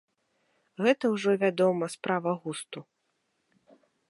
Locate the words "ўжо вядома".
1.15-1.91